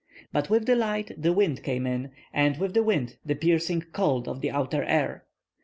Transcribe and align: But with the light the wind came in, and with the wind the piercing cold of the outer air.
But 0.33 0.49
with 0.49 0.65
the 0.65 0.75
light 0.75 1.11
the 1.15 1.31
wind 1.31 1.61
came 1.61 1.85
in, 1.85 2.09
and 2.33 2.57
with 2.57 2.73
the 2.73 2.81
wind 2.81 3.17
the 3.23 3.35
piercing 3.35 3.81
cold 3.93 4.27
of 4.27 4.41
the 4.41 4.49
outer 4.49 4.81
air. 4.83 5.25